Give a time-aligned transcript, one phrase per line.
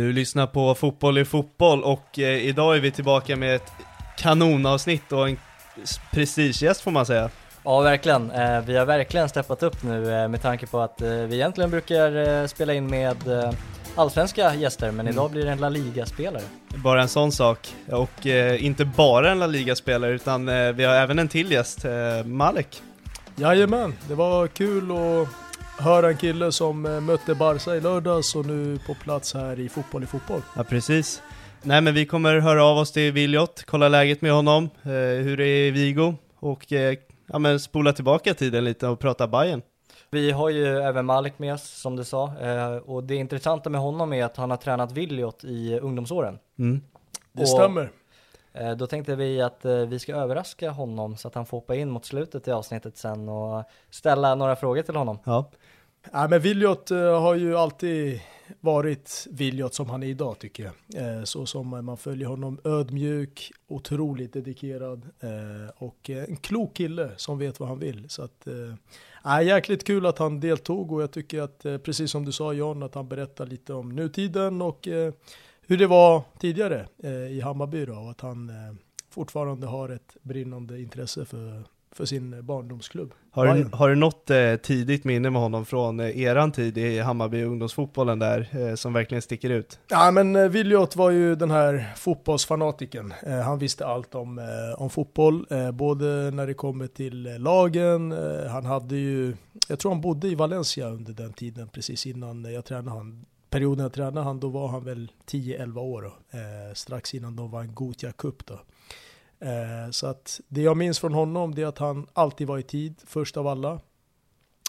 [0.00, 3.72] Du lyssnar på Fotboll i fotboll och eh, idag är vi tillbaka med ett
[4.18, 5.36] kanonavsnitt och en
[6.10, 7.30] prestigegäst får man säga.
[7.64, 8.30] Ja, verkligen.
[8.30, 11.70] Eh, vi har verkligen steppat upp nu eh, med tanke på att eh, vi egentligen
[11.70, 13.52] brukar eh, spela in med eh,
[13.94, 16.42] allsvenska gäster, men idag blir det en La Liga-spelare.
[16.74, 17.74] Bara en sån sak.
[17.88, 21.84] Och eh, inte bara en La Liga-spelare utan eh, vi har även en till gäst,
[21.84, 22.82] eh, Malek.
[23.36, 25.28] Jajamän, det var kul att
[25.80, 29.68] höra en kille som eh, mötte Barca i lördags och nu på plats här i
[29.68, 30.42] Fotboll i fotboll.
[30.56, 31.22] Ja, precis.
[31.62, 34.90] Nej men vi kommer höra av oss till Viljot, kolla läget med honom, eh,
[35.24, 36.94] hur det är i Vigo och eh,
[37.26, 39.62] ja, men spola tillbaka tiden lite och prata Bayern.
[40.10, 43.80] Vi har ju även Malik med oss, som du sa, eh, och det intressanta med
[43.80, 46.38] honom är att han har tränat Williot i ungdomsåren.
[46.58, 46.80] Mm.
[47.32, 47.90] Det Och- stämmer.
[48.52, 51.74] Eh, Då tänkte vi att eh, vi ska överraska honom så att han får hoppa
[51.74, 55.18] in mot slutet i avsnittet sen och ställa några frågor till honom.
[55.24, 55.50] Ja.
[56.12, 58.20] Ja, men Viljot eh, har ju alltid
[58.60, 61.18] varit Viljot som han är idag tycker jag.
[61.18, 67.38] Eh, så som man följer honom ödmjuk, otroligt dedikerad eh, och en klok kille som
[67.38, 68.08] vet vad han vill.
[68.08, 68.48] Så att,
[69.24, 72.82] ja, jäkligt kul att han deltog och jag tycker att precis som du sa John
[72.82, 74.88] att han berättar lite om nutiden och
[75.66, 76.88] hur det var tidigare
[77.30, 78.52] i Hammarby då, och att han
[79.10, 83.14] fortfarande har ett brinnande intresse för, för sin barndomsklubb.
[83.32, 86.98] Har, du, har du något eh, tidigt minne med honom från eh, eran tid i
[86.98, 89.78] Hammarby ungdomsfotbollen där eh, som verkligen sticker ut?
[89.88, 93.14] Ja men eh, Viljot var ju den här fotbollsfanatiken.
[93.22, 97.38] Eh, han visste allt om, eh, om fotboll, eh, både när det kommer till eh,
[97.38, 99.34] lagen, eh, han hade ju,
[99.68, 103.24] jag tror han bodde i Valencia under den tiden precis innan eh, jag tränade han.
[103.50, 107.50] Perioden jag tränade han, då var han väl 10-11 år då, eh, strax innan de
[107.50, 108.60] var en Gothia Cup då.
[109.40, 112.62] Eh, så att det jag minns från honom det är att han alltid var i
[112.62, 113.80] tid, först av alla.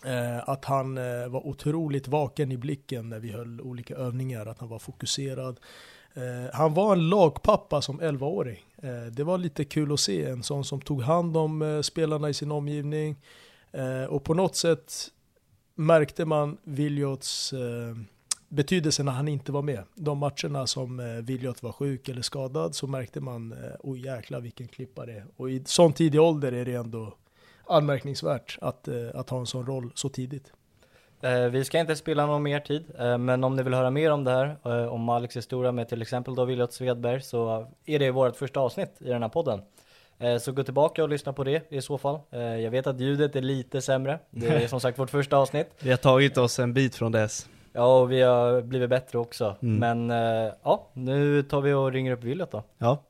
[0.06, 4.60] Eh, att han eh, var otroligt vaken i blicken när vi höll olika övningar, att
[4.60, 5.60] han var fokuserad.
[6.14, 8.66] Eh, han var en lagpappa som 11-åring.
[8.84, 12.30] Eh, det var lite kul att se en sån som tog hand om eh, spelarna
[12.30, 13.16] i sin omgivning.
[13.72, 14.94] Eh, och på något sätt
[15.76, 17.54] märkte man Williots...
[17.54, 17.96] eh,
[18.52, 19.84] betydelse när han inte var med.
[19.96, 24.40] De matcherna som eh, Viljot var sjuk eller skadad så märkte man, eh, oj jäklar
[24.42, 25.26] vilken klippa det är.
[25.38, 27.14] Och i sån tidig ålder är det ändå
[27.68, 30.52] anmärkningsvärt att, eh, att ha en sån roll så tidigt.
[31.22, 34.12] Eh, Vi ska inte spilla någon mer tid, eh, men om ni vill höra mer
[34.12, 38.00] om det här, eh, om Maliks historia med till exempel då Williot Svedberg, så är
[38.00, 39.62] det vårt första avsnitt i den här podden.
[40.42, 42.20] Så gå tillbaka och lyssna på det i så fall.
[42.32, 45.68] Jag vet att ljudet är lite sämre, det är som sagt vårt första avsnitt.
[45.80, 47.50] Vi har tagit oss en bit från dess.
[47.74, 49.58] Ja, och vi har blivit bättre också.
[49.62, 49.78] Mm.
[49.78, 52.64] Men eh, ja, nu tar vi och ringer upp Williot då.
[52.78, 53.04] Ja.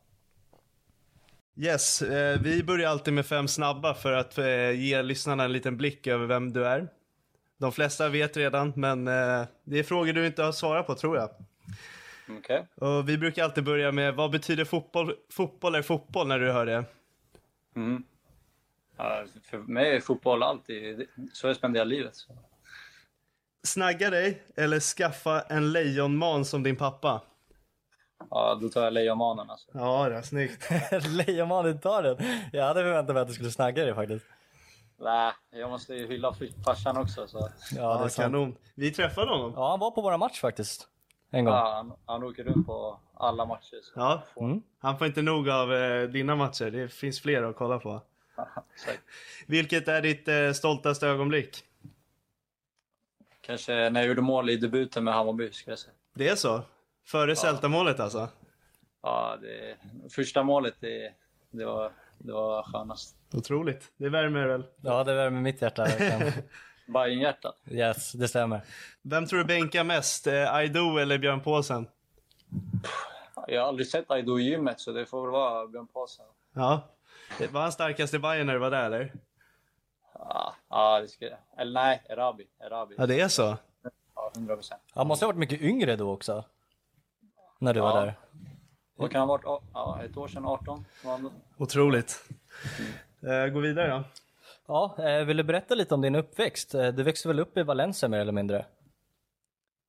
[1.56, 5.78] Yes, eh, vi börjar alltid med fem snabba för att eh, ge lyssnarna en liten
[5.78, 6.88] blick över vem du är.
[7.58, 11.18] De flesta vet redan, men eh, det är frågor du inte har svarat på tror
[11.18, 11.30] jag.
[12.40, 12.68] Okej.
[12.76, 16.66] Och vi brukar alltid börja med, vad betyder fotboll, fotboll är fotboll när du hör
[16.66, 16.86] det?
[17.76, 18.04] Mm.
[18.98, 22.16] Ja, för mig är fotboll alltid, så jag spenderar livet.
[23.64, 27.22] Snagga dig eller skaffa en lejonman som din pappa?
[28.30, 29.68] Ja, då tar jag lejonmanen alltså.
[29.74, 30.70] Ja, det är snyggt.
[31.28, 32.18] Lejonmannen tar den.
[32.52, 34.26] Jag hade förväntat mig att du skulle snagga dig faktiskt.
[35.00, 36.36] Nej, jag måste ju hylla
[36.66, 37.38] farsan också så.
[37.40, 38.16] Ja, det är Ja, sant.
[38.16, 38.56] kanon.
[38.76, 39.54] Vi träffade honom.
[39.56, 40.88] Ja, han var på våra match faktiskt.
[41.32, 41.54] En gång.
[41.54, 43.80] Ja, han, han åker runt på alla matcher.
[43.84, 43.92] Så.
[43.96, 44.62] Ja, Mm.
[44.80, 46.72] han får inte nog av eh, dina matcher.
[46.72, 48.02] Det finns fler att kolla på.
[49.48, 51.64] Vilket är ditt eh, stoltaste ögonblick?
[53.52, 55.94] Kanske när jag gjorde mål i debuten med Hammarby, skulle jag säga.
[56.14, 56.62] Det är så?
[57.06, 58.30] Före Celta-målet alltså?
[59.04, 59.78] Ja, det,
[60.10, 61.14] första målet, det,
[61.52, 63.16] det, var, det var skönast.
[63.34, 63.92] Otroligt.
[63.98, 64.64] Det värmer väl?
[64.82, 66.34] Ja, det värmer mitt hjärta verkligen.
[66.88, 67.56] Bajenhjärtat.
[67.72, 68.62] Yes, det stämmer.
[69.02, 70.28] Vem tror du bänkar mest?
[70.28, 71.88] Eh, Aido eller Björn Paulsen?
[73.48, 76.26] Jag har aldrig sett Aido i gymmet, så det får väl vara Björn Paulsen.
[76.54, 76.90] Ja.
[77.52, 79.14] Var han starkast i Bayern när du var där eller?
[80.14, 82.48] Ja, ja, det ska Eller nej, Erabi.
[82.60, 82.96] Erabi.
[82.98, 83.58] Ja, det är så?
[84.16, 84.82] Ja, 100 procent.
[84.94, 86.44] Han måste ha varit mycket yngre då också.
[87.60, 88.06] När du var Ja.
[88.06, 88.14] där.
[88.96, 89.62] Vad kan han ha varit?
[89.74, 91.32] Ja, ett år sedan, 18 var han då.
[91.58, 92.30] Otroligt.
[93.22, 94.04] Eh, gå vidare då.
[94.68, 96.74] Ja, eh, vill du berätta lite om din uppväxt?
[96.76, 98.66] Eh, Du växte väl upp i Valencia mer eller mindre?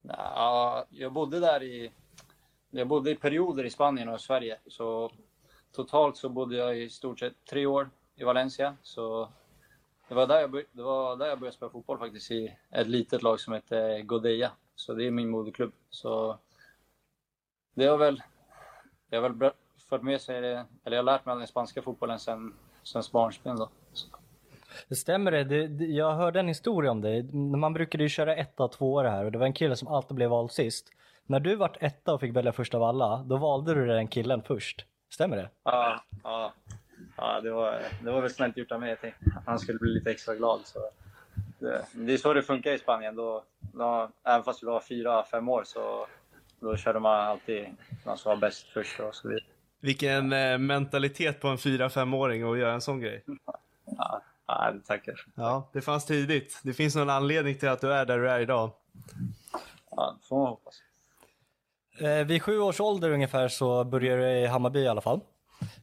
[0.03, 1.93] Ja, jag bodde där i...
[2.71, 4.59] Jag bodde i perioder i Spanien och Sverige.
[4.67, 5.11] Så
[5.73, 8.77] totalt så bodde jag i stort sett tre år i Valencia.
[8.83, 9.29] Så
[10.13, 12.87] det var där jag, bör- det var där jag började spela fotboll faktiskt i ett
[12.87, 14.51] litet lag som heter Godella.
[14.75, 15.73] Så det är min moderklubb.
[15.91, 16.39] Så
[17.75, 18.23] det har väl...
[19.11, 19.51] Det har väl
[19.89, 23.57] fört med sig, det- eller jag har lärt mig den spanska fotbollen sen, sen barnsben
[23.57, 23.69] då.
[23.93, 24.09] Så,
[24.89, 25.85] Det stämmer det.
[25.85, 27.23] Jag hörde en historia om dig.
[27.33, 30.15] Man brukade ju köra etta och tvåa här och det var en kille som alltid
[30.17, 30.87] blev vald sist.
[31.27, 34.43] När du vart etta och fick välja först av alla, då valde du den killen
[34.43, 34.87] först.
[35.11, 35.51] Stämmer det?
[35.65, 36.53] Ja, ja,
[37.17, 38.89] ja det, var, det var väl snällt gjort av mig.
[38.89, 40.61] Jag tänkte han skulle bli lite extra glad.
[40.65, 40.79] Så
[41.59, 43.17] det, det är så det funkar i Spanien.
[43.17, 46.07] Då, då, även fast vi var fyra, fem år så
[46.61, 47.67] då körde man alltid
[48.07, 49.45] någon som var bäst först och så vidare.
[49.81, 53.25] Vilken eh, mentalitet på en 4-5-åring att göra en sån grej.
[53.85, 55.27] Ja, ja, det tackar.
[55.35, 56.61] Ja, det fanns tidigt.
[56.63, 58.71] Det finns någon anledning till att du är där du är idag.
[59.91, 60.83] Ja, det får man hoppas.
[62.01, 65.21] Eh, vid sju års ålder ungefär så började du i Hammarby i alla fall.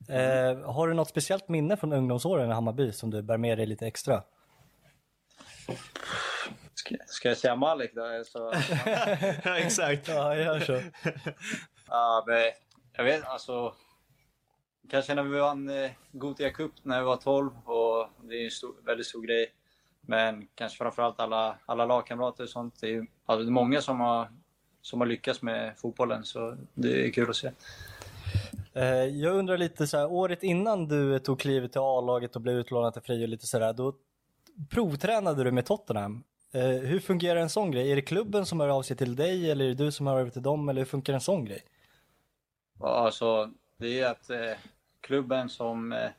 [0.09, 3.65] Eh, har du något speciellt minne från ungdomsåren i Hammarby som du bär med dig
[3.65, 4.23] lite extra?
[6.73, 8.23] Ska, ska jag säga Malik då?
[8.25, 8.53] Så,
[9.43, 10.07] ja, exakt.
[10.07, 10.73] Ja, gör så.
[11.87, 12.51] ja, men,
[12.93, 13.73] jag vet alltså.
[14.89, 18.51] Kanske när vi vann eh, Gothia Cup när vi var 12 och det är en
[18.51, 19.53] stor, väldigt stor grej.
[20.01, 22.81] Men kanske framförallt alla, alla lagkamrater och sånt.
[22.81, 24.31] Det är, alltså, det är många som har,
[24.81, 27.51] som har lyckats med fotbollen så det är kul att se.
[28.73, 32.55] Eh, jag undrar lite så här, året innan du tog klivet till A-laget och blev
[32.55, 33.93] utlånad till Frej och lite sådär, då
[34.69, 36.23] provtränade du med Tottenham.
[36.51, 37.91] Eh, hur fungerar en sån grej?
[37.91, 40.17] Är det klubben som hör av sig till dig eller är det du som hör
[40.17, 41.63] av dig till dem eller hur funkar en sån grej?
[42.79, 44.57] Ja, Alltså, det är att eh,
[45.01, 46.09] klubben som eh,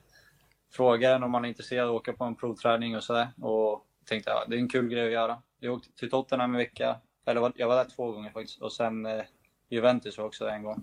[0.72, 3.28] frågar en om man är intresserad av att åka på en provträning och sådär.
[3.40, 5.42] Och tänkte ja, det är en kul grej att göra.
[5.60, 6.96] Jag åkte till Tottenham en vecka.
[7.26, 8.62] Eller jag var där två gånger faktiskt.
[8.62, 9.24] Och sen eh,
[9.68, 10.82] Juventus var också där en gång.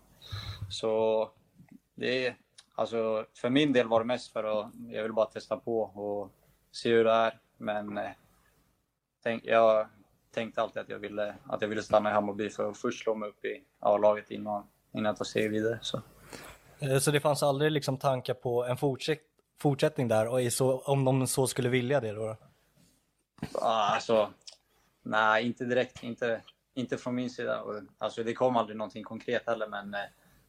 [0.69, 1.29] Så
[1.97, 2.35] det är,
[2.75, 6.31] alltså för min del var det mest för att jag vill bara testa på och
[6.71, 7.39] se hur det är.
[7.57, 8.09] Men eh,
[9.23, 9.88] tänk, jag
[10.31, 13.16] tänkte alltid att jag ville, att jag ville stanna i Hammarby för att först slå
[13.16, 15.80] mig upp i A-laget innan, innan jag tar steg vidare.
[15.81, 16.01] Så.
[16.80, 19.21] Eh, så det fanns aldrig liksom tankar på en fortsätt,
[19.59, 22.37] fortsättning där och så, om de så skulle vilja det då?
[23.54, 24.33] Ah, Alltså,
[25.04, 26.04] nej, inte direkt.
[26.04, 26.42] Inte,
[26.73, 27.63] inte från min sida.
[27.97, 29.99] Alltså, det kom aldrig någonting konkret heller, men eh,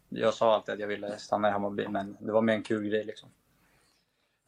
[0.08, 2.88] jag sa alltid att jag ville stanna i Hammarby, men det var mer en kul
[2.88, 3.28] grej liksom.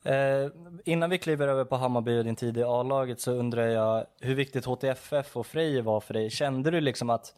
[0.04, 0.50] Eh,
[0.84, 4.34] innan vi kliver över på Hammarby och din tid i A-laget så undrar jag hur
[4.34, 6.30] viktigt HTFF och Frej var för dig.
[6.30, 7.34] Kände du liksom att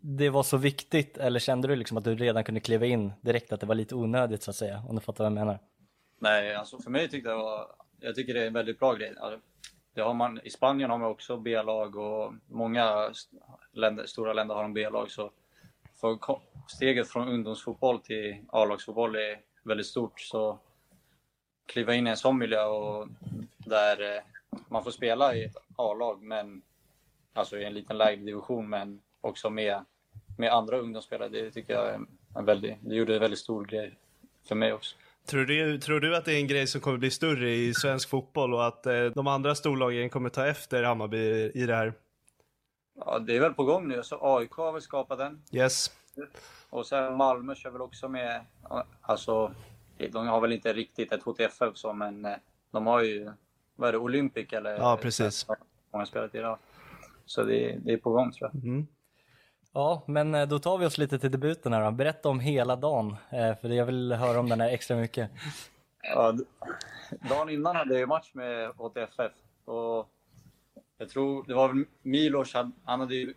[0.00, 3.52] det var så viktigt eller kände du liksom att du redan kunde kliva in direkt
[3.52, 4.82] att det var lite onödigt så att säga?
[4.88, 5.58] Om du fattar vad jag menar.
[6.18, 7.66] Nej, alltså för mig tyckte jag var,
[8.00, 9.14] jag tycker det är en väldigt bra grej.
[9.20, 9.40] Alltså,
[9.94, 13.12] det har man, I Spanien har man också B-lag och många
[13.72, 15.10] länder, stora länder har en B-lag.
[15.10, 15.30] Så
[16.02, 16.18] för
[16.68, 20.20] steget från ungdomsfotboll till A-lagsfotboll är väldigt stort.
[20.20, 20.58] Så
[21.66, 23.08] kliva in i en sån miljö och
[23.58, 24.22] där eh,
[24.68, 26.62] man får spela i ett A-lag, men
[27.32, 29.84] alltså i en liten lägre division, men också med,
[30.38, 31.28] med andra ungdomsspelare.
[31.28, 32.00] Det tycker jag är
[32.36, 33.98] en väldigt, det gjorde en väldigt stor grej
[34.48, 34.96] för mig också.
[35.26, 38.08] Tror du, tror du att det är en grej som kommer bli större i svensk
[38.08, 41.92] fotboll och att eh, de andra storlagen kommer ta efter Hammarby i det här?
[43.06, 44.02] Ja, det är väl på gång nu.
[44.02, 45.42] Så AIK har väl skapat den.
[45.52, 45.90] Yes.
[46.70, 48.44] Och sen Malmö kör väl också med,
[49.00, 49.52] alltså,
[50.12, 52.36] de har väl inte riktigt ett HTFF så, men eh,
[52.70, 53.30] de har ju,
[53.76, 54.76] vad är det, Olympic eller?
[54.76, 55.46] Ja, precis.
[55.92, 56.56] Många spelat i det.
[57.24, 58.64] så det, det är på gång tror jag.
[58.64, 58.86] Mm.
[59.72, 61.90] Ja, men eh, då tar vi oss lite till debuten här då.
[61.90, 65.30] Berätta om hela dagen, eh, för jag vill höra om den här extra mycket.
[66.02, 66.34] Ja,
[67.28, 69.32] dagen innan hade jag match med HTFF
[69.64, 70.08] och
[71.02, 73.34] jag tror det var väl Milos, han, hade ju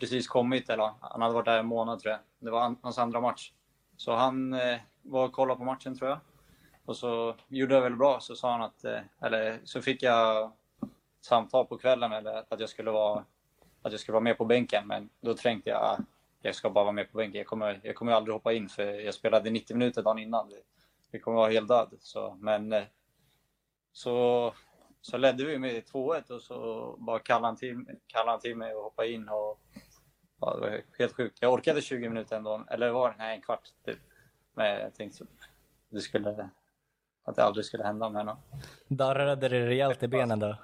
[0.00, 2.20] precis kommit, eller han hade varit där en månad tror jag.
[2.38, 3.52] Det var hans andra match.
[3.96, 6.18] Så han eh, var och kollade på matchen tror jag.
[6.84, 10.52] Och så gjorde jag väl bra, så sa han att, eh, eller så fick jag
[11.20, 13.24] samtal på kvällen eller att jag skulle vara,
[13.82, 14.86] att jag skulle vara med på bänken.
[14.86, 15.98] Men då tänkte jag, ah,
[16.42, 17.38] jag ska bara vara med på bänken.
[17.38, 20.48] Jag kommer, jag kommer aldrig hoppa in för jag spelade 90 minuter dagen innan.
[20.48, 20.62] Det,
[21.10, 21.88] det kommer vara helt död.
[21.98, 22.84] Så, men eh,
[23.92, 24.54] så,
[25.10, 28.74] så ledde vi med 2-1 och så bara kallade han till, kallade han till mig
[28.74, 29.28] och hoppade in.
[29.28, 29.60] Och,
[30.40, 31.38] ja, det var helt sjukt.
[31.40, 33.14] Jag orkade 20 minuter ändå, eller var det?
[33.18, 33.98] Nej, en kvart typ.
[34.54, 35.24] Men jag tänkte
[35.88, 36.48] det skulle,
[37.24, 38.36] att det aldrig skulle hända med honom.
[38.88, 40.56] Darrade det rejält i benen då?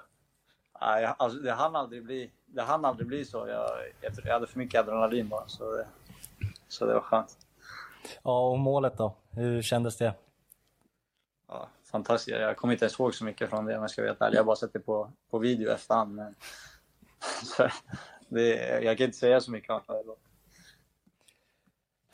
[0.81, 3.47] Nej, alltså, det hann aldrig bli, det hann aldrig bli så.
[3.47, 3.69] Jag,
[4.01, 5.47] jag, jag hade för mycket adrenalin bara.
[5.47, 5.87] Så det,
[6.67, 7.37] så det var skönt.
[8.23, 9.15] Ja, och målet då?
[9.31, 10.13] Hur kändes det?
[11.47, 12.37] Ja, fantastiskt.
[12.37, 14.35] Jag kommer inte ens ihåg så mycket från det om jag ska vara helt ärlig.
[14.35, 16.15] Jag har bara sett det på, på video efterhand.
[16.15, 16.35] Men,
[17.43, 17.69] så,
[18.29, 20.03] det, jag kan inte säga så mycket om det.
[20.05, 20.17] då.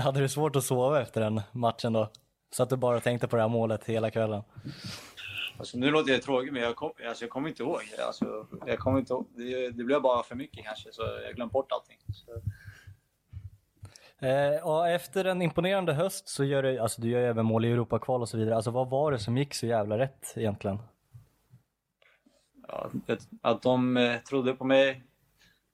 [0.04, 2.12] Hade du svårt att sova efter den matchen då?
[2.52, 4.44] Så att du bara tänkte på det här målet hela kvällen?
[5.58, 7.82] Alltså, nu låter jag tråkig, men jag, kom, alltså, jag kommer inte ihåg.
[8.08, 9.28] Alltså, jag kommer inte ihåg.
[9.36, 11.98] Det, det blev bara för mycket kanske, så jag glömde bort allting.
[12.14, 12.42] Så,
[14.20, 17.66] Eh, och efter en imponerande höst så gör du, alltså du gör ju även mål
[17.66, 18.56] i Europakval och så vidare.
[18.56, 20.80] Alltså vad var det som gick så jävla rätt egentligen?
[22.72, 22.90] ja,
[23.42, 25.04] att, de eh, trodde på mig.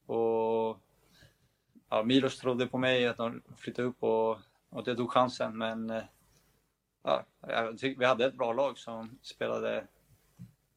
[0.06, 0.80] Och
[1.90, 4.30] ja, Milos trodde på mig, att de flyttade upp och,
[4.70, 5.58] och att jag tog chansen.
[5.58, 6.04] Men eh,
[7.04, 9.88] ja, jag tycker vi hade ett bra lag som spelade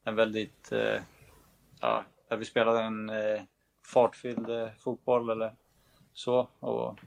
[0.04, 0.72] en väldigt...
[0.72, 1.02] Eh,
[1.80, 3.42] ja, där vi spelade en eh,
[3.86, 5.54] fartfylld eh, fotboll eller
[6.12, 6.48] så.
[6.60, 6.98] Och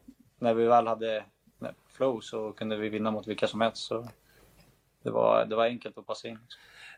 [0.41, 1.25] när vi väl hade
[1.93, 3.77] flow så kunde vi vinna mot vilka som helst.
[3.83, 4.07] Så
[5.03, 6.39] det var, det var enkelt att passa in.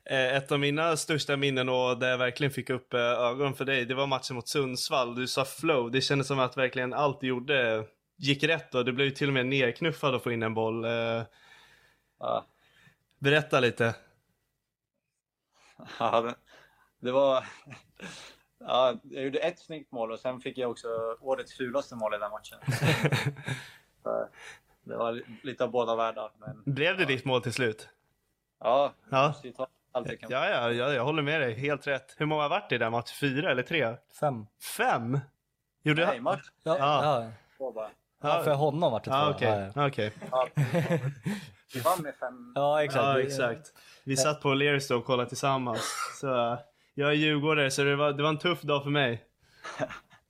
[0.06, 3.66] Eh, Ett av mina största minnen och där jag verkligen fick upp eh, ögonen för
[3.66, 5.16] dig, det var matchen mot Sundsvall.
[5.16, 7.86] Du sa flow, det kändes som att verkligen allt du gjorde
[8.18, 10.86] gick rätt och du blev till och med nerknuffad att få in en boll.
[10.86, 11.24] Eh,
[12.20, 12.46] Ja,
[13.20, 13.96] Berätta lite.
[16.00, 16.36] Ja,
[17.00, 17.46] det var...
[18.68, 20.88] Ja, jag gjorde ett snyggt mål och sen fick jag också
[21.22, 22.58] årets fulaste mål i den matchen.
[24.86, 26.32] Det var lite av båda världar.
[26.40, 27.90] Men Blev det ditt mål till slut?
[28.60, 29.36] ja, Ja.
[30.18, 30.30] kan.
[30.32, 31.54] Ja, ja, ja, jag håller med dig.
[31.54, 32.16] Helt rätt.
[32.18, 33.16] Hur många har varit i den matchen?
[33.20, 33.96] Fyra eller tre?
[34.20, 34.46] Fem?
[34.78, 35.20] Fem?
[35.84, 37.04] Gjorde Nej, match Ja, Ja.
[37.60, 37.88] ja.
[38.22, 39.12] ja för honom var det två.
[39.12, 39.48] Ja, okej.
[39.50, 39.88] Ja, ja.
[39.88, 40.12] Okej.
[40.32, 40.48] Ja,
[41.74, 42.52] vi vann med fem.
[42.56, 43.04] ja exakt.
[43.06, 43.74] Ja, exakt.
[44.04, 44.54] Vi satt på
[44.88, 45.94] då och kollade tillsammans.
[46.22, 46.58] Så
[46.94, 49.24] jag är djurgårdare, så det var, det var en tuff dag för mig.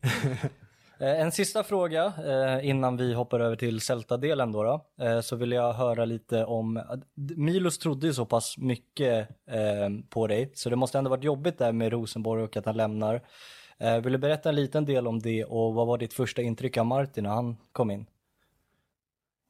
[1.00, 5.06] Eh, En sista fråga eh, innan vi hoppar över till Celta-delen då, då.
[5.06, 6.82] Eh, så vill jag höra lite om,
[7.16, 9.30] Milos trodde ju så pass mycket
[10.10, 13.22] på dig så det måste ändå varit jobbigt där med Rosenborg och att han lämnar.
[14.04, 16.86] Vill du berätta en liten del om det och vad var ditt första intryck av
[16.86, 18.06] Martin när han kom in?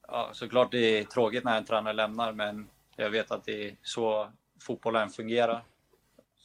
[0.08, 3.76] Ja, såklart det är tråkigt när en tränare lämnar, men jag vet att det är
[3.82, 4.28] så
[4.62, 5.64] fotbollen fungerar.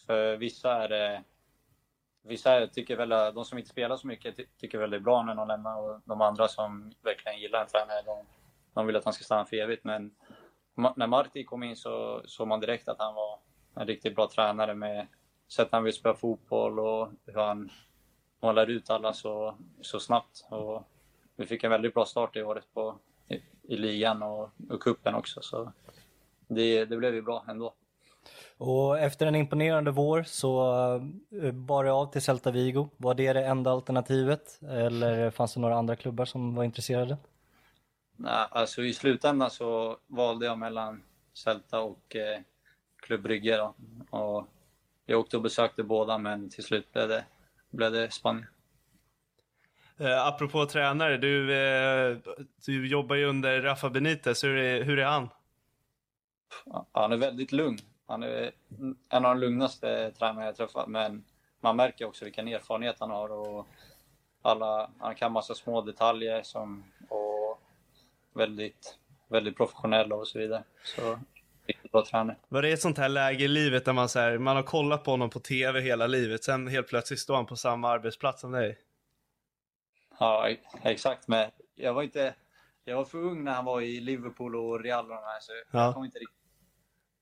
[0.08, 1.24] För vissa är det...
[2.22, 5.34] Vissa tycker väl, de som inte spelar så mycket tycker väl det är bra när
[5.34, 8.26] någon lämnar och de andra som verkligen gillar en tränare, de,
[8.74, 9.84] de vill att han ska stanna för evigt.
[9.84, 10.14] Men
[10.96, 13.38] när Marti kom in så såg man direkt att han var
[13.74, 15.06] en riktigt bra tränare med
[15.48, 17.70] sättet han vill spela fotboll och hur han
[18.40, 20.46] målar ut alla så, så snabbt.
[20.48, 20.82] Och
[21.36, 22.98] vi fick en väldigt bra start i året på,
[23.28, 25.42] i, i ligan och, och kuppen också.
[25.42, 25.72] Så
[26.46, 27.74] det, det blev ju bra ändå.
[28.56, 30.74] Och efter en imponerande vår så
[31.42, 32.88] eh, bar det av till Celta Vigo.
[32.96, 37.16] Var det det enda alternativet eller fanns det några andra klubbar som var intresserade?
[38.16, 41.02] Nej, alltså I slutändan så valde jag mellan
[41.34, 42.40] Celta och eh,
[43.02, 43.56] Club Brygge.
[43.56, 43.74] Då.
[44.18, 44.46] Och
[45.06, 47.24] jag åkte och besökte båda, men till slut blev det,
[47.70, 48.46] blev det Spanien.
[49.98, 52.16] Eh, apropå tränare, du, eh,
[52.66, 54.44] du jobbar ju under Rafa Benitez.
[54.44, 55.28] Hur är, hur är han?
[56.92, 57.78] Han är väldigt lugn.
[58.08, 58.52] Han är
[59.08, 61.24] en av de lugnaste tränarna jag träffat, men
[61.60, 63.28] man märker också vilken erfarenhet han har.
[63.32, 63.66] Och
[64.42, 67.60] alla, han kan massa små detaljer som, och
[68.34, 68.98] väldigt,
[69.28, 70.64] väldigt professionell och så vidare.
[70.84, 71.18] Så
[71.92, 72.36] bra tränare.
[72.48, 75.04] Var det ett sånt här läge i livet där man, så här, man har kollat
[75.04, 78.52] på honom på tv hela livet, sen helt plötsligt står han på samma arbetsplats som
[78.52, 78.78] dig?
[80.18, 80.48] Ja,
[80.82, 81.28] exakt.
[81.28, 82.34] Men jag var inte...
[82.84, 85.52] Jag var för ung när han var i Liverpool och Real och de här, så
[85.70, 85.84] Ja.
[85.84, 86.37] jag kommer inte riktigt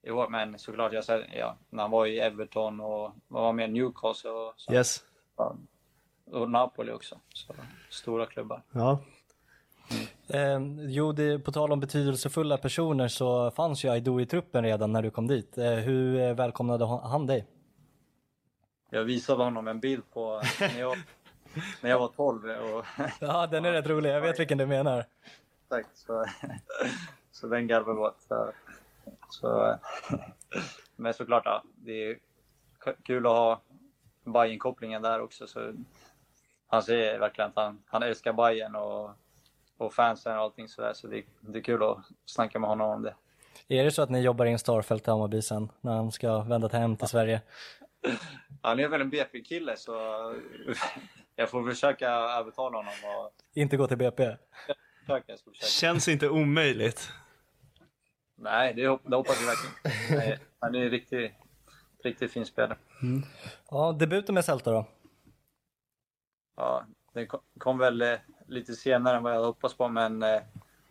[0.03, 0.31] ihåg.
[0.31, 4.55] Men såklart, jag, ja, när han var i Everton och var med i Newcastle och
[4.57, 4.73] så.
[4.73, 5.05] Yes.
[6.33, 7.21] Och Napoli också.
[7.33, 7.55] Så,
[7.91, 8.63] stora klubbar.
[8.73, 8.99] Ja.
[10.29, 14.93] Eh, jo, det, på tal om betydelsefulla personer så fanns ju Aido i truppen redan
[14.93, 15.59] när du kom dit.
[15.59, 17.47] Eh, hur eh, välkomnade han dig?
[18.91, 20.97] Jag visade honom en bild på när jag,
[21.81, 22.51] när jag var 12.
[22.51, 22.85] Och,
[23.21, 24.11] ja, den är rätt rolig.
[24.11, 25.05] Jag vet vilken du menar.
[25.69, 25.87] Tack.
[25.95, 26.25] Så,
[27.33, 28.27] så den garvade gott.
[29.29, 29.79] Så,
[30.09, 30.19] så,
[30.97, 32.19] men såklart, ja, det är
[33.03, 33.61] kul att ha
[34.25, 35.47] bayern kopplingen där också.
[35.47, 35.73] Så
[36.67, 39.11] han säger verkligen att han, han älskar Bayern och,
[39.77, 40.93] och fansen och allting sådär.
[40.95, 43.15] Så det, det är kul att snacka med honom om det.
[43.69, 46.69] Är det så att ni jobbar in Starfelt i Hammarby sen när han ska vända
[46.69, 47.41] hem till Sverige?
[48.63, 49.95] Han är väl en BP-kille så
[51.37, 52.93] jag får försöka övertala honom.
[53.05, 53.33] Och...
[53.55, 54.37] Inte gå till BP?
[55.01, 57.13] Försöka, Känns inte omöjligt.
[58.37, 60.19] Nej, det, det hoppas jag verkligen.
[60.19, 61.33] Nej, han är en riktigt,
[62.05, 62.79] riktigt fin spelare.
[63.03, 63.23] Mm.
[63.71, 64.87] Ja, debuten med Celta då?
[66.57, 67.29] Ja, den
[67.59, 70.41] kom väl eh, lite senare än vad jag hade hoppats på, men eh,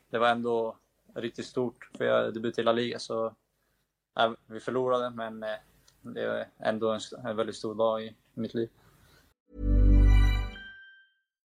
[0.10, 0.78] det var ändå
[1.16, 3.00] riktigt stort för jag debut i La Liga.
[3.00, 3.36] Så,
[4.16, 5.56] ja, vi förlorade, men eh,
[6.02, 8.70] det är ändå en, en väldigt stor dag i mitt liv.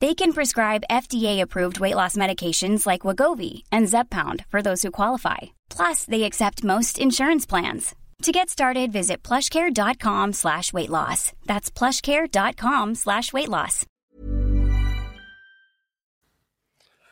[0.00, 5.38] They can prescribe FDA-approved weight loss medications like Wagovi and Zepbound for those who qualify.
[5.76, 7.94] Plus, they accept most insurance plans.
[8.22, 11.32] To get started, visit plushcare.com slash weight loss.
[11.46, 13.86] That's plushcare.com slash weight loss.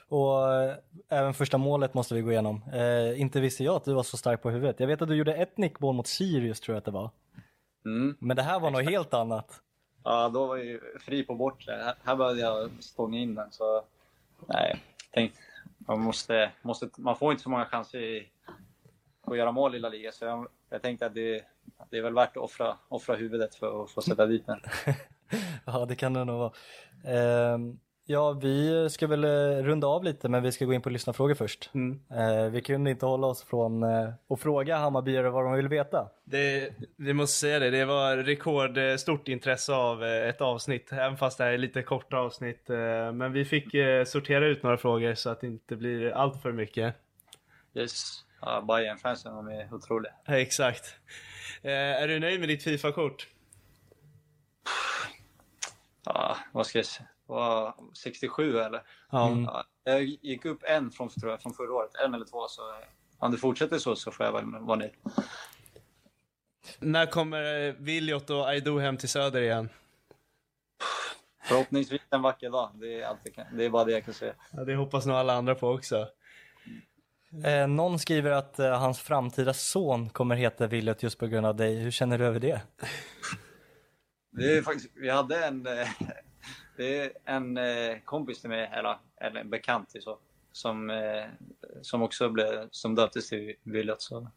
[0.09, 0.77] Och äh,
[1.09, 2.63] även första målet måste vi gå igenom.
[2.73, 4.81] Äh, inte visste jag att du var så stark på huvudet.
[4.81, 7.11] Jag vet att du gjorde ett nickmål mot Sirius tror jag att det var.
[7.85, 8.17] Mm.
[8.21, 9.63] Men det här var något helt annat.
[10.09, 11.95] Ja, då var jag fri på bortre.
[12.05, 13.53] Här började jag stånga in den.
[13.53, 13.85] Så,
[14.47, 15.33] nej, tänk,
[15.79, 18.29] man, måste, måste, man får inte så många chanser i,
[19.23, 20.13] att göra mål i La Liga.
[20.13, 21.45] Så jag, jag tänkte att det,
[21.91, 24.61] det är väl värt att offra, offra huvudet för att få sätta dit den.
[25.65, 27.55] ja, det kan det nog vara.
[27.55, 27.79] Um...
[28.09, 31.35] Ja, vi ska väl eh, runda av lite men vi ska gå in på lyssnarfrågor
[31.35, 31.71] först.
[31.75, 32.01] Mm.
[32.11, 36.09] Eh, vi kunde inte hålla oss från eh, att fråga Hammarbyare vad de vill veta.
[36.25, 41.45] Det, vi måste säga det, det var rekordstort intresse av ett avsnitt, även fast det
[41.45, 42.65] här är lite korta avsnitt.
[43.13, 43.75] Men vi fick
[44.07, 46.95] sortera ut några frågor så att det inte blir allt för mycket.
[47.75, 50.13] Yes, ja, Bayern-fansen de är otroliga.
[50.25, 50.97] Ja, exakt.
[51.63, 53.29] Är du nöjd med ditt Fifa-kort?
[56.05, 57.09] Ja, vad ska jag säga?
[57.27, 58.83] Var 67 eller?
[59.13, 59.45] Mm.
[59.45, 62.49] Ja, jag gick upp en från, tror jag, från förra året, en eller två.
[62.49, 62.63] Så
[63.19, 64.93] om det fortsätter så så får jag väl vara nöjd.
[66.79, 69.69] När kommer Viljot och Aido hem till Söder igen?
[71.45, 72.71] Förhoppningsvis en vacker dag.
[72.75, 73.19] Det är, allt
[73.53, 74.35] det är bara det jag kan säga.
[74.53, 76.09] Ja, det hoppas nog alla andra på också.
[77.45, 81.57] Eh, någon skriver att eh, hans framtida son kommer heta Viljot just på grund av
[81.57, 81.79] dig.
[81.79, 82.61] Hur känner du över det?
[84.31, 85.89] Det är faktiskt, vi hade en, eh,
[86.77, 90.19] det är en eh, kompis till mig, eller, eller en bekant till så,
[90.53, 91.25] som, eh,
[91.83, 94.03] som också blev, som döptes till Williot.
[94.03, 94.31] Så,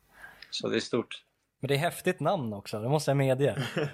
[0.50, 1.24] så det är stort.
[1.60, 3.68] Men det är häftigt namn också, det måste jag medge.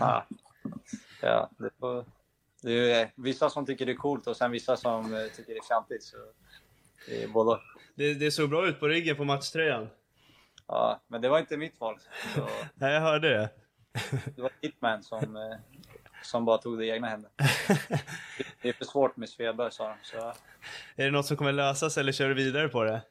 [0.00, 0.26] ja,
[1.22, 2.04] ja det, får,
[2.62, 5.58] det är vissa som tycker det är coolt och sen vissa som eh, tycker det
[5.58, 6.02] är fjantigt.
[6.02, 6.16] Så
[7.06, 7.60] det är både
[7.94, 9.88] det, det såg bra ut på ryggen på matchtröjan.
[10.66, 11.98] Ja, men det var inte mitt val.
[12.34, 12.48] Så...
[12.74, 13.50] Nej, jag hörde det.
[14.36, 15.56] Det var Hitman som, eh,
[16.28, 17.30] som bara tog det i egna händer.
[18.62, 19.94] det är för svårt med Svedberg sa de.
[20.02, 20.16] Så...
[20.96, 23.02] Är det något som kommer lösas eller kör du vidare på det?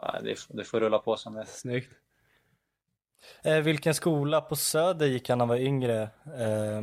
[0.00, 1.92] Ja, det, det får rulla på som det Snyggt.
[3.42, 6.02] Eh, vilken skola på Söder gick han när han var yngre?
[6.38, 6.82] Eh,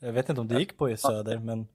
[0.00, 1.68] jag vet inte om du gick på i Söder, men...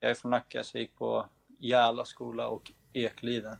[0.00, 1.26] Jag är från Nacka, så jag gick på
[1.58, 3.56] Järla skola och Ekliden.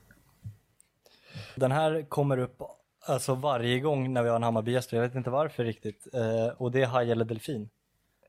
[1.55, 2.63] Den här kommer upp
[3.01, 6.15] alltså varje gång när vi har en Hammarby-gäst, jag vet inte varför riktigt.
[6.15, 7.71] Eh, och det är haj eller delfin?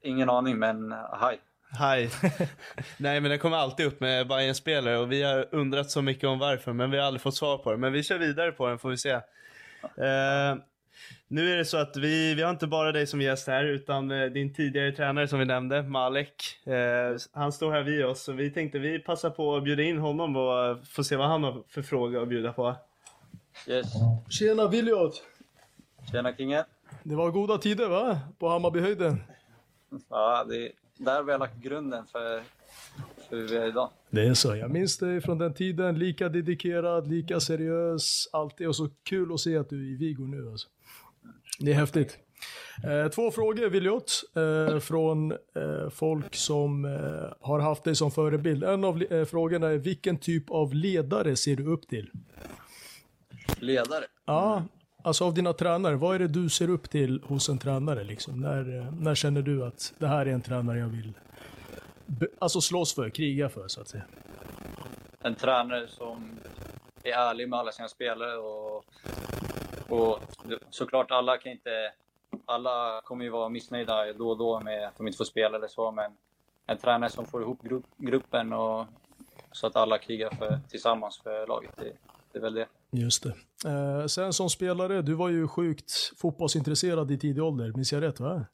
[0.08, 1.40] Ingen aning, men haj.
[1.72, 2.10] Haj.
[2.98, 6.30] Nej, men den kommer alltid upp med bayern spelare och vi har undrat så mycket
[6.30, 7.78] om varför, men vi har aldrig fått svar på det.
[7.78, 9.10] Men vi kör vidare på den får vi se.
[9.10, 10.56] Eh,
[11.28, 14.12] Nu är det så att vi, vi har inte bara dig som gäst här utan
[14.12, 16.44] eh, din tidigare tränare som vi nämnde, Malek.
[16.66, 19.98] Eh, han står här vid oss så vi tänkte vi passar på att bjuda in
[19.98, 22.76] honom och eh, få se vad han har för fråga att bjuda på.
[23.68, 23.88] Yes.
[24.30, 25.24] Tjena Williot!
[26.12, 26.64] Tjena Kingen.
[27.04, 28.20] Det var goda tider va?
[28.40, 29.24] På Hammarbyhöjden.
[30.10, 32.42] Ja, det är där vi har lagt grunden för,
[33.30, 33.90] för hur vi är idag.
[34.10, 34.56] Det är så.
[34.56, 36.00] Jag minns dig från den tiden.
[36.00, 38.68] Lika dedikerad, lika seriös, alltid.
[38.68, 40.68] Och så kul att se att du är i Vigo nu alltså.
[41.60, 42.18] Det är häftigt.
[42.84, 46.92] Eh, två frågor Williot, eh, från eh, folk som eh,
[47.42, 48.64] har haft dig som förebild.
[48.64, 52.12] En av eh, frågorna är vilken typ av ledare ser du upp till?
[53.60, 54.06] Ledare?
[54.26, 54.64] Ja,
[55.08, 55.96] alltså av dina tränare.
[55.96, 58.04] Vad är det du ser upp till hos en tränare?
[58.04, 58.42] Liksom?
[58.42, 61.14] När, eh, när känner du att det här är en tränare jag vill
[62.40, 64.04] alltså slåss för, kriga för så att säga?
[65.20, 66.40] En tränare som
[67.04, 68.86] är ärlig med alla sina spelare och,
[69.88, 70.20] och
[70.70, 71.94] såklart alla kan inte...
[72.46, 75.68] Alla kommer ju vara missnöjda då och då med att de inte får spela eller
[75.68, 76.12] så, men
[76.66, 78.86] en tränare som får ihop grupp, gruppen och
[79.52, 81.72] så att alla krigar för, tillsammans för laget.
[81.78, 81.94] Det,
[82.32, 82.68] det är väl det.
[82.92, 83.34] Just det.
[83.66, 88.20] Eh, sen som spelare, du var ju sjukt fotbollsintresserad i tidig ålder, minns jag rätt
[88.20, 88.46] va?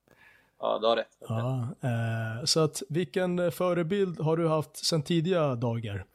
[0.59, 1.17] Ja, du har rätt.
[1.19, 6.05] Ja, eh, så att vilken förebild har du haft sedan tidiga dagar?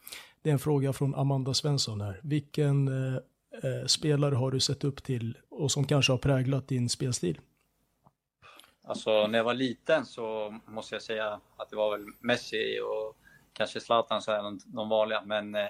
[0.43, 2.21] Det är en fråga från Amanda Svensson här.
[2.23, 3.17] Vilken eh,
[3.63, 7.41] eh, spelare har du sett upp till och som kanske har präglat din spelstil?
[8.85, 13.17] Alltså när jag var liten så måste jag säga att det var väl Messi och
[13.53, 15.23] kanske Zlatan, så här, de vanliga.
[15.25, 15.69] Men eh,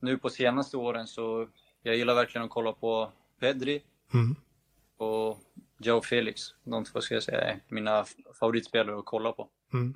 [0.00, 1.48] nu på senaste åren så
[1.86, 3.82] jag gillar verkligen att kolla på Pedri
[4.14, 4.36] Mm.
[4.96, 5.38] och
[5.78, 6.40] Joe Felix.
[6.64, 8.04] De två ska jag säga är mina
[8.40, 9.48] favoritspelare att kolla på.
[9.72, 9.94] Mm.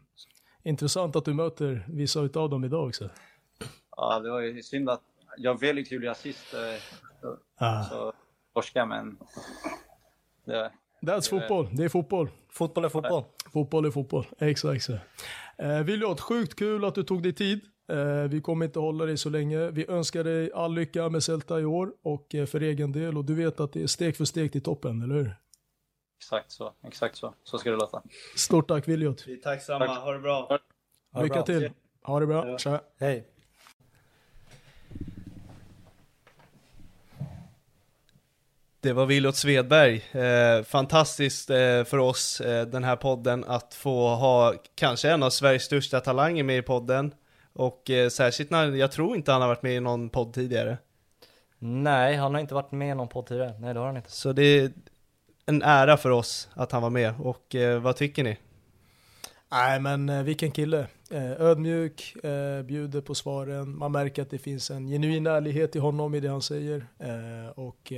[0.62, 3.10] Intressant att du möter vissa av dem idag också.
[3.96, 5.02] Ja, det var ju synd att
[5.38, 6.54] Joe Felix gjorde assist.
[6.54, 6.82] Eh,
[7.60, 7.84] Ah.
[7.84, 8.12] så
[8.54, 9.18] torska, men
[10.44, 10.72] det,
[11.02, 12.28] That's fotboll, det är fotboll.
[12.50, 13.24] Fotboll är fotboll.
[13.52, 14.92] Fotboll är fotboll, exakt så.
[15.58, 17.60] Eh, Williot, sjukt kul att du tog dig tid.
[17.88, 19.70] Eh, vi kommer inte hålla dig så länge.
[19.70, 23.16] Vi önskar dig all lycka med Celta i år och eh, för egen del.
[23.16, 25.36] Och du vet att det är steg för steg till toppen, eller hur?
[26.20, 26.72] exakt så.
[26.86, 27.34] Exakt så.
[27.44, 28.02] Så ska det låta.
[28.36, 29.24] Stort tack Williot.
[29.26, 29.98] Vi är tacksamma, Tack.
[29.98, 30.46] ha det bra.
[30.48, 30.58] Ha
[31.12, 31.42] det Lycka bra.
[31.42, 31.70] till.
[32.02, 32.58] Ha det bra.
[32.58, 32.80] Tja.
[33.00, 33.26] Hej.
[38.80, 40.04] Det var Williot Svedberg.
[40.12, 45.30] Eh, fantastiskt eh, för oss, eh, den här podden, att få ha kanske en av
[45.30, 47.14] Sveriges största talanger med i podden.
[47.58, 50.78] Och eh, särskilt när, jag tror inte han har varit med i någon podd tidigare.
[51.58, 53.54] Nej, han har inte varit med i någon podd tidigare.
[53.60, 54.10] Nej, det har han inte.
[54.10, 54.72] Så det är
[55.46, 57.14] en ära för oss att han var med.
[57.20, 58.38] Och eh, vad tycker ni?
[59.50, 60.86] Nej men eh, vilken kille.
[61.10, 63.78] Eh, ödmjuk, eh, bjuder på svaren.
[63.78, 66.86] Man märker att det finns en genuin ärlighet i honom i det han säger.
[67.54, 67.92] Och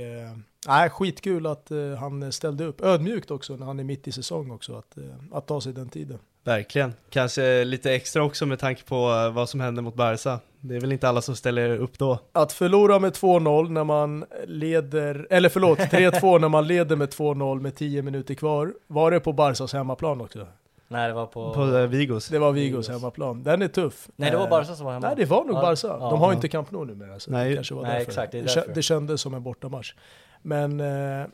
[0.67, 2.81] nej, skitkul att han ställde upp.
[2.81, 4.75] Ödmjukt också när han är mitt i säsong också.
[4.75, 4.97] Att,
[5.31, 6.19] att ta sig den tiden.
[6.43, 6.93] Verkligen.
[7.09, 10.39] Kanske lite extra också med tanke på eh, vad som hände mot Barca.
[10.59, 12.19] Det är väl inte alla som ställer upp då.
[12.31, 17.59] Att förlora med 2-0 när man leder, eller förlåt, 3-2 när man leder med 2-0
[17.61, 18.73] med 10 minuter kvar.
[18.87, 20.47] Var det på Barsas hemmaplan också?
[20.87, 21.53] Nej, det var på...
[21.53, 22.27] På eh, Vigos.
[22.27, 23.43] Det var Vigos hemmaplan.
[23.43, 24.07] Den är tuff.
[24.15, 25.07] Nej, det var Eh, Barca som var hemma.
[25.07, 25.87] Nej, det var nog Ja, Barca.
[25.97, 26.33] De har ja.
[26.33, 27.19] inte Camp Nou numera.
[27.19, 27.49] Så Nej.
[27.49, 28.07] det kanske var Nej, därför.
[28.11, 28.73] exakt, det därför.
[28.73, 29.93] det kändes som en bortamatch.
[30.41, 31.25] Men eh,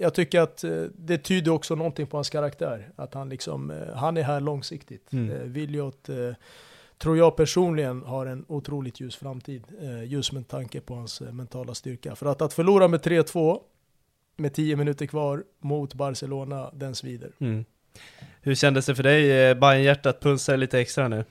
[0.00, 2.88] jag tycker att eh, det tyder också någonting på hans karaktär.
[2.96, 5.12] Att han liksom, eh, han är här långsiktigt.
[5.12, 5.52] Mm.
[5.52, 6.16] Williot, eh,
[6.98, 9.64] tror jag personligen, har en otroligt ljus framtid.
[10.06, 12.16] Just med tanke på hans mentala styrka.
[12.16, 13.60] För att, att förlora med 3-2
[14.36, 17.32] med 10 minuter kvar mot Barcelona, den svider.
[17.38, 17.64] Mm.
[18.42, 19.50] Hur kändes det för dig?
[19.50, 21.24] Eh, Bajen-hjärtat pulsar lite extra nu.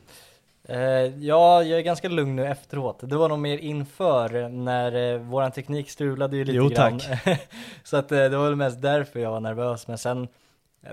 [0.70, 0.80] Eh,
[1.26, 3.00] ja, jag är ganska lugn nu efteråt.
[3.02, 7.00] Det var nog mer inför när eh, våran teknik strulade ju lite Jo, grann.
[7.00, 7.50] tack.
[7.84, 9.88] så att eh, det var väl mest därför jag var nervös.
[9.88, 10.28] Men sen,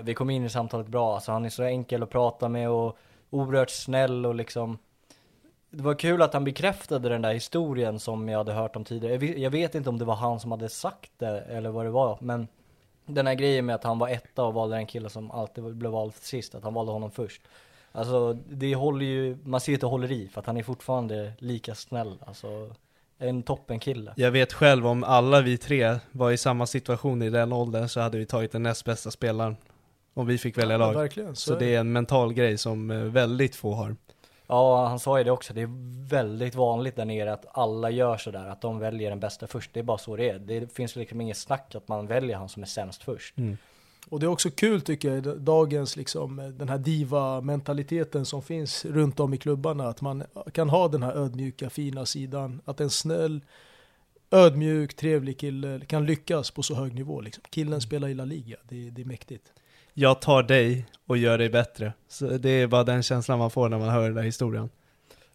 [0.01, 1.13] vi kom in i samtalet bra.
[1.15, 2.97] Alltså han är så enkel att prata med och
[3.29, 4.77] oerhört snäll och liksom
[5.69, 9.39] det var kul att han bekräftade den där historien som jag hade hört om tidigare.
[9.39, 12.17] Jag vet, inte om det var han som hade sagt det eller vad det var,
[12.21, 12.47] men
[13.05, 15.91] den här grejen med att han var etta och valde en kille som alltid blev
[15.91, 17.41] vald sist, att han valde honom först.
[17.97, 21.33] Alltså det håller ju, man ser att det håller i för att han är fortfarande
[21.39, 22.69] lika snäll, alltså
[23.17, 24.13] en toppen kille.
[24.15, 27.99] Jag vet själv om alla vi tre var i samma situation i den åldern så
[27.99, 29.57] hade vi tagit den näst bästa spelaren.
[30.13, 30.93] Om vi fick välja Ja, lag.
[30.93, 33.95] verkligen, så så är det är en mental grej som eh, väldigt få har.
[34.47, 35.69] Ja, han sa ju det också, det är
[36.09, 39.73] väldigt vanligt där nere att alla gör sådär, att de väljer den bästa först.
[39.73, 40.39] Det är bara så det är.
[40.39, 43.35] Det finns liksom inget snack att man väljer han som är sämst först.
[44.09, 49.19] Och det är också kul tycker jag, dagens liksom, den här diva-mentaliteten som finns runt
[49.19, 49.87] om i klubbarna.
[49.87, 52.61] Att man kan ha den här ödmjuka, fina sidan.
[52.65, 53.41] Att en snäll,
[54.31, 57.21] ödmjuk, trevlig kille, kan lyckas på så hög nivå.
[57.21, 57.43] Liksom.
[57.49, 59.53] Killen spelar i La Liga, det, det är mäktigt.
[59.93, 61.93] Jag tar dig och gör dig bättre.
[62.07, 64.69] Så det är bara den känslan man får när man hör den där historien.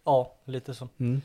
[0.04, 0.88] Ja, lite så.
[0.98, 1.22] Mm.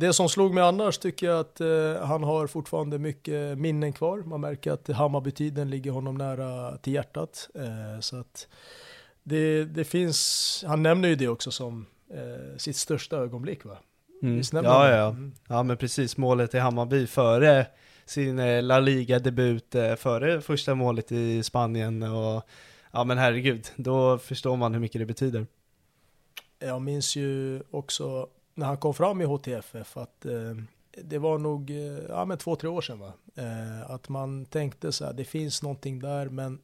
[0.00, 4.18] Det som slog mig annars tycker jag att eh, han har fortfarande mycket minnen kvar.
[4.18, 7.48] Man märker att Hammarbytiden ligger honom nära till hjärtat.
[7.54, 8.48] Eh, så att
[9.22, 13.78] det, det finns, han nämner ju det också som eh, sitt största ögonblick va?
[14.22, 14.42] Mm.
[14.52, 15.32] Ja, ja, Mm.
[15.48, 16.16] ja, men precis.
[16.16, 17.66] Målet i Hammarby före
[18.04, 22.42] sin eh, La Liga-debut, eh, före första målet i Spanien och
[22.92, 25.46] ja men herregud, då förstår man hur mycket det betyder.
[26.58, 30.32] Jag minns ju också när han kom fram i HTFF att eh,
[31.02, 31.76] det var nog eh,
[32.08, 33.12] ja, men två, tre år sedan va?
[33.36, 36.58] Eh, att man tänkte så här, det finns någonting där men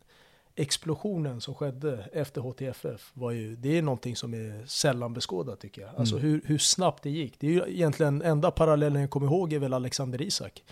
[0.57, 5.83] explosionen som skedde efter HTFF var ju, det är någonting som är sällan beskådat tycker
[5.83, 5.90] jag.
[5.96, 7.40] Alltså hur, hur snabbt det gick.
[7.40, 10.62] Det är ju egentligen enda parallellen jag kommer ihåg är väl Alexander Isak.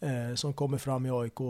[0.00, 1.40] Eh, som kommer fram i AIK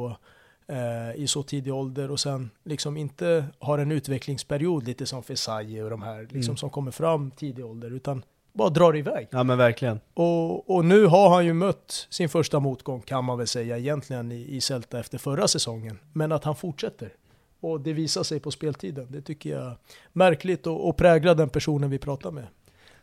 [0.66, 5.82] eh, i så tidig ålder och sen liksom inte har en utvecklingsperiod lite som Fesaji
[5.82, 6.56] och de här liksom Mm.
[6.56, 9.28] som kommer fram tidig ålder utan bara drar iväg.
[9.30, 10.00] Ja men verkligen.
[10.14, 14.32] Och, och nu har han ju mött sin första motgång kan man väl säga egentligen
[14.32, 15.98] i, i Celta efter förra säsongen.
[16.12, 17.12] Men att han fortsätter.
[17.60, 19.06] Och det visar sig på speltiden.
[19.10, 19.76] Det tycker jag är
[20.12, 22.46] märkligt och, och präglar den personen vi pratar med.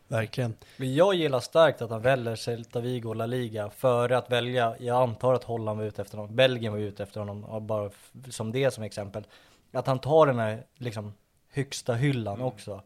[0.08, 0.54] Verkligen.
[0.78, 4.76] Men jag gillar starkt att han väljer Celta Vigo och La Liga före att välja,
[4.80, 7.90] jag antar att Holland var ute efter honom, Belgien var ute efter honom, bara
[8.30, 9.24] som det som exempel.
[9.72, 11.14] Att han tar den här liksom
[11.50, 12.82] högsta hyllan också.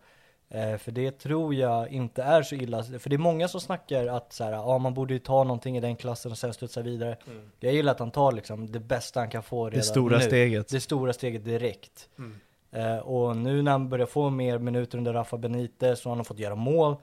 [0.49, 4.07] Eh, för det tror jag inte är så illa, för det är många som snackar
[4.07, 6.81] att så här, ja man borde ju ta någonting i den klassen och sen studsa
[6.81, 7.17] vidare.
[7.59, 10.23] Jag gillar att han tar liksom det bästa han kan få redan stora nu.
[10.23, 10.67] steget.
[10.69, 12.09] Det stora steget direkt.
[12.71, 16.23] Eh, och nu när han börjar få mer minuter under Rafa Benitez och han har
[16.23, 16.95] fått göra mål.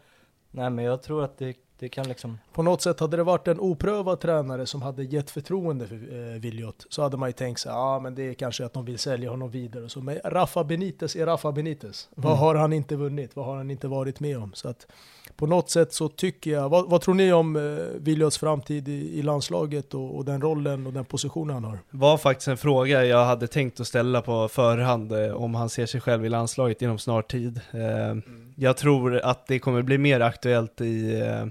[0.51, 3.49] Nej men jag tror att det, det kan liksom På något sätt hade det varit
[3.49, 7.61] en oprövad tränare som hade gett förtroende för eh, Williot så hade man ju tänkt
[7.61, 10.01] sig, ja men det är kanske att de vill sälja honom vidare och så.
[10.01, 12.09] Men Rafa Benitez är Rafa Benitez.
[12.15, 13.37] Vad har han inte vunnit?
[13.37, 14.53] Vad har han inte varit med om?
[14.55, 14.87] Så att
[15.37, 17.63] på något sätt så tycker jag, vad, vad tror ni om eh,
[18.01, 21.79] Williots framtid i, i landslaget och, och den rollen och den positionen han har?
[21.91, 25.87] var faktiskt en fråga jag hade tänkt att ställa på förhand eh, om han ser
[25.87, 27.61] sig själv i landslaget inom snar tid.
[27.73, 28.17] Eh,
[28.57, 31.47] Jag tror att det kommer bli mer aktuellt i, eh,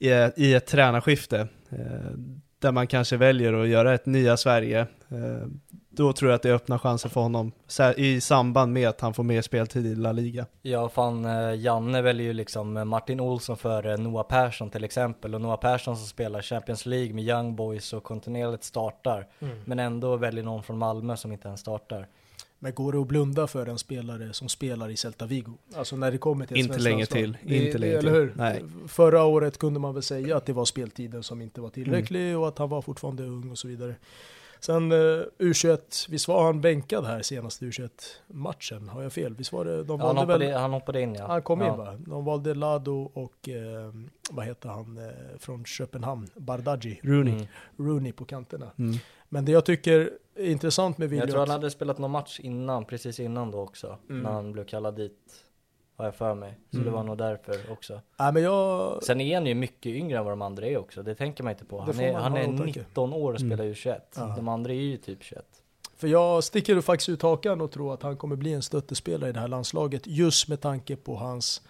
[0.00, 2.10] i, i ett tränarskifte eh,
[2.58, 4.80] där man kanske väljer att göra ett nya Sverige.
[5.08, 5.46] Eh,
[5.92, 7.52] Då tror jag att det öppnar chanser för honom
[7.96, 10.46] i samband med att han får mer speltid i La Liga.
[10.62, 15.40] Ja fan, eh, Janne väljer ju liksom Martin Olsson för Noah Persson till exempel och
[15.40, 19.26] Noah Persson som spelar Champions League med Young Boys och kontinuerligt startar
[19.64, 22.06] men ändå väljer någon från Malmö som inte ens startar.
[22.62, 25.52] Men går det att blunda för en spelare som spelar i Celta Vigo?
[25.74, 28.20] Alltså när det kommer till Inte länge till, Det, inte länge eller till.
[28.20, 28.32] hur?
[28.36, 28.64] Nej.
[28.88, 32.40] Förra året kunde man väl säga att det var speltiden som inte var tillräcklig Mm.
[32.40, 33.94] och att han var fortfarande ung och så vidare.
[34.60, 34.96] Sen eh,
[35.38, 38.88] U21, visst var han bänkad här senaste U21-matchen?
[38.88, 39.34] Har jag fel?
[39.34, 41.26] Visst var det, de Ja, han, valde hoppade, väl, han hoppade in ja.
[41.26, 41.76] han kom in ja.
[41.76, 41.94] va?
[41.98, 43.92] De valde Lado och eh,
[44.30, 45.04] vad heter han eh,
[45.38, 46.28] från Köpenhamn?
[46.36, 47.34] Bardghji, Rooney.
[47.34, 47.46] Mm.
[47.76, 48.70] Rooney på kanterna.
[48.78, 48.98] Mm.
[49.32, 52.40] Men det jag tycker är intressant med Men Jag tror han hade spelat någon match
[52.40, 54.22] innan, precis innan då också, Mm.
[54.22, 55.44] när han blev kallad dit.
[55.96, 56.58] Har jag för mig.
[56.70, 56.84] Så Mm.
[56.86, 58.00] det var nog därför också.
[58.18, 61.02] Nej, men jag, Sen är han ju mycket yngre än vad de andra är också,
[61.02, 61.80] det tänker man inte på.
[61.80, 62.64] Han är, han är åtanke.
[62.64, 64.00] 19 år och spelar U21.
[64.16, 64.34] Ja.
[64.36, 65.44] De andra är ju typ 21.
[65.96, 69.32] För jag sticker faktiskt ut hakan och tror att han kommer bli en stöttespelare i
[69.32, 71.62] det här landslaget just med tanke på hans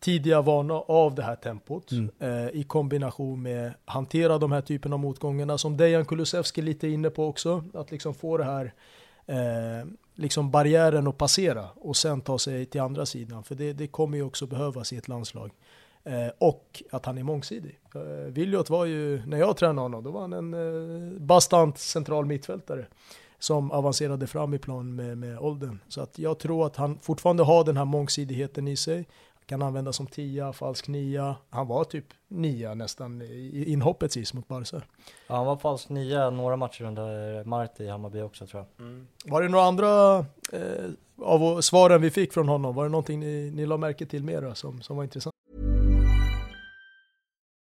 [0.00, 2.10] tidiga vana av det här tempot Mm.
[2.18, 7.10] eh, i kombination med hantera de här typen av motgångarna som Dejan Kulusevski lite inne
[7.10, 7.64] på också.
[7.74, 8.72] Att liksom få det här
[9.26, 13.44] eh, liksom barriären att passera och sen ta sig till andra sidan.
[13.44, 15.50] För det, det kommer ju också behövas i ett landslag.
[16.04, 17.78] Eh, och att han är mångsidig.
[17.94, 22.26] Eh, Williot var ju, när jag tränade honom, då var han en eh, bastant central
[22.26, 22.86] mittfältare
[23.38, 25.78] som avancerade fram i plan med, med åldern.
[25.88, 29.06] Så att jag tror att han fortfarande har den här mångsidigheten i sig.
[29.48, 31.36] Kan användas som tia, falsk nia.
[31.50, 34.82] Han var typ nia nästan i inhoppet sist mot Barca.
[35.26, 38.86] Ja, han var falsk nia några matcher under Marti i Hammarby också tror jag.
[39.24, 40.18] Var det några andra
[40.52, 40.90] eh,
[41.22, 42.74] av svaren vi fick från honom?
[42.74, 45.34] Var det någonting ni, ni la märke till mera som, som var intressant?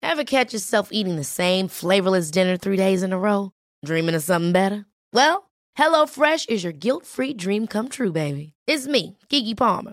[0.02, 3.50] Ever catch yourself eating the same flavorless dinner three days in a row?
[3.86, 4.84] Dreaming of something better?
[5.12, 8.52] Well, HelloFresh is your guilt-free dream come true, baby.
[8.70, 9.92] It's me, Kiki Palmer.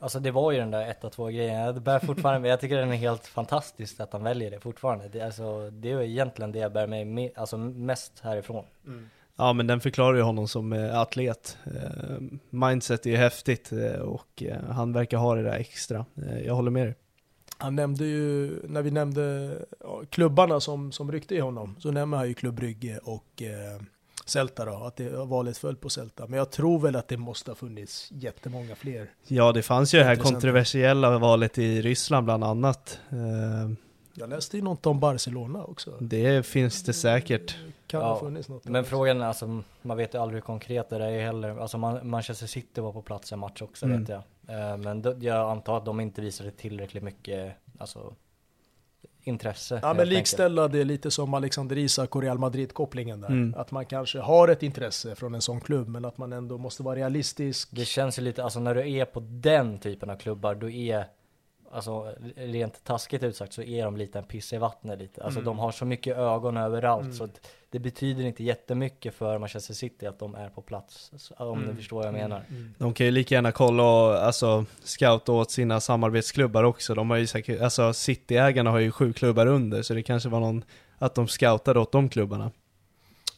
[0.00, 2.92] Alltså det var ju den där 1-2 grejen, jag bär fortfarande med, jag tycker den
[2.92, 5.08] är helt fantastisk att han väljer det fortfarande.
[5.08, 8.64] Det, alltså, det är egentligen det jag bär mig med, alltså mest härifrån.
[8.86, 9.08] Mm.
[9.36, 11.58] Ja men den förklarar ju honom som eh, atlet.
[11.64, 12.16] Eh,
[12.50, 16.04] mindset är ju häftigt eh, och han verkar ha det där extra.
[16.44, 16.94] Jag håller med dig.
[17.58, 19.54] Han nämnde ju, när vi nämnde
[20.10, 23.82] klubbarna som, som ryckte i honom, så nämnde han ju Klubb Brygge och eh,
[24.28, 26.26] Celta då, att det valet föll på Celta.
[26.26, 29.10] Men jag tror väl att det måste ha funnits jättemånga fler.
[29.26, 33.00] Ja, det fanns ju det här kontroversiella valet i Ryssland bland annat.
[33.10, 33.70] Eh,
[34.14, 35.90] jag läste ju något om Barcelona också.
[36.00, 37.56] Det finns det säkert.
[37.86, 38.64] Kan ja, ha funnits något.
[38.64, 41.58] Men frågan är alltså, man vet ju aldrig hur konkret det är heller.
[41.58, 44.00] Alltså Manchester City var på plats en match också mm.
[44.00, 44.22] vet jag.
[44.56, 48.14] Eh, men jag antar att de inte visade tillräckligt mycket, alltså
[49.22, 49.80] intresse.
[49.82, 53.28] Ja men likställa det lite som Alexander Isak och Real Madrid-kopplingen där.
[53.28, 53.54] Mm.
[53.56, 56.82] Att man kanske har ett intresse från en sån klubb, men att man ändå måste
[56.82, 57.68] vara realistisk.
[57.72, 61.06] Det känns ju lite, alltså när du är på den typen av klubbar, då är
[61.72, 65.24] Alltså rent taskigt utsagt så är de lite en piss i vattnet lite.
[65.24, 65.44] Alltså mm.
[65.44, 67.14] de har så mycket ögon överallt mm.
[67.14, 67.28] så
[67.70, 71.12] det betyder inte jättemycket för Manchester City att de är på plats.
[71.36, 71.70] Om mm.
[71.70, 72.44] ni förstår vad jag menar.
[72.48, 72.74] Mm.
[72.78, 76.94] De kan ju lika gärna kolla och alltså scouta åt sina samarbetsklubbar också.
[76.94, 80.40] De har ju säkert, alltså City-ägarna har ju sju klubbar under så det kanske var
[80.40, 80.64] någon,
[80.98, 82.50] att de scoutade åt de klubbarna.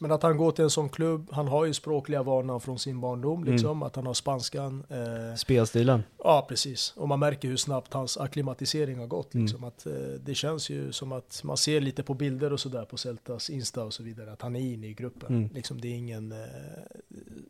[0.03, 3.01] Men att han går till en sån klubb, han har ju språkliga vanan från sin
[3.01, 3.53] barndom, mm.
[3.53, 3.83] liksom, mm.
[3.83, 4.85] att han har spanskan.
[4.89, 6.03] Eh, Spelstilen.
[6.19, 6.95] Ja, precis.
[6.97, 9.35] Och man märker hur snabbt hans akklimatisering har gått.
[9.35, 9.45] Mm.
[9.45, 9.93] Liksom, att, eh,
[10.25, 13.85] det känns ju som att man ser lite på bilder och sådär på Celtas Insta
[13.85, 15.37] och så vidare, att han är inne i gruppen.
[15.37, 15.51] Mm.
[15.55, 16.39] Liksom, det är ingen eh,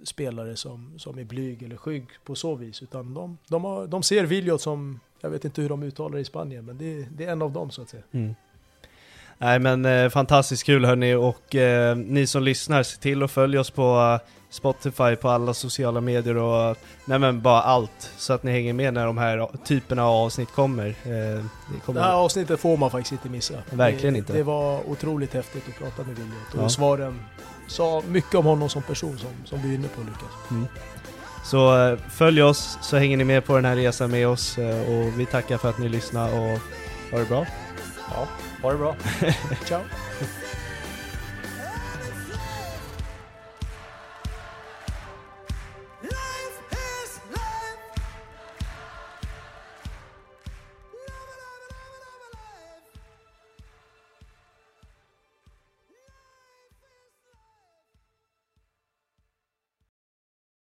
[0.05, 4.03] spelare som, som är blyg eller skygg på så vis, utan de, de, har, de
[4.03, 7.25] ser Viljot som, jag vet inte hur de uttalar det i Spanien, men det, det
[7.25, 8.03] är en av dem så att säga.
[9.43, 13.61] Nej men eh, fantastiskt kul hörni och eh, ni som lyssnar, se till att följa
[13.61, 18.11] oss på uh, Spotify, på alla sociala medier och nej men bara allt.
[18.17, 20.89] Så att ni hänger med när de här typerna av avsnitt kommer.
[20.89, 22.01] Eh, det, kommer...
[22.01, 23.55] det här avsnittet får man faktiskt inte missa.
[23.71, 24.33] Verkligen det, inte.
[24.33, 26.69] Det var otroligt häftigt att prata med Williot och ja.
[26.69, 27.21] svaren
[27.69, 30.51] sa mycket om honom som person som, som vi är inne på Lukas.
[30.51, 30.67] Mm.
[31.45, 34.81] Så eh, följ oss så hänger ni med på den här resan med oss eh,
[34.81, 36.59] och vi tackar för att ni lyssnar och
[37.11, 37.47] ha det bra.
[38.11, 38.29] Ja.
[38.63, 38.95] Ha det bra.
[39.67, 39.83] Ciao.